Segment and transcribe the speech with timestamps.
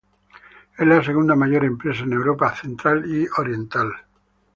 [0.79, 3.93] Es la segunda mayor empresa en Europa Central y Oriental.